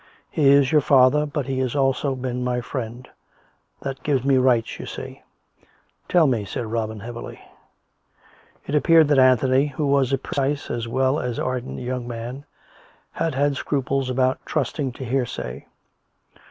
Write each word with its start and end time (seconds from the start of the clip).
He 0.31 0.49
is 0.49 0.71
your 0.71 0.81
father, 0.81 1.27
but 1.27 1.45
he 1.45 1.59
has 1.59 1.75
also 1.75 2.15
been 2.15 2.43
my 2.43 2.59
friend. 2.59 3.07
That 3.81 4.01
gives 4.01 4.23
me 4.25 4.37
rights, 4.37 4.79
you 4.79 4.87
see!"" 4.87 5.21
Tell 6.09 6.25
me," 6.25 6.43
said 6.43 6.65
Robin 6.65 7.01
heavily. 7.01 7.39
It 8.65 8.73
appeared 8.73 9.09
that 9.09 9.19
Anthony, 9.19 9.67
who 9.67 9.85
was 9.85 10.11
a 10.11 10.17
precise 10.17 10.71
as 10.71 10.87
well 10.87 11.19
as 11.19 11.37
an 11.37 11.43
ardent 11.45 11.81
young 11.81 12.07
man, 12.07 12.45
had 13.11 13.35
had 13.35 13.57
scruples 13.57 14.09
about 14.09 14.39
trusting 14.43 14.91
to 14.93 15.05
hearsay. 15.05 15.67